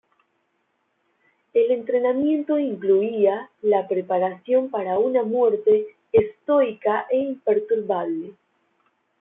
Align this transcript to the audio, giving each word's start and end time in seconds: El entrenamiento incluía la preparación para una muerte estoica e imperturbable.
El 1.53 1.69
entrenamiento 1.69 2.57
incluía 2.57 3.51
la 3.61 3.87
preparación 3.87 4.71
para 4.71 4.97
una 4.97 5.21
muerte 5.21 5.95
estoica 6.11 7.05
e 7.11 7.19
imperturbable. 7.19 8.33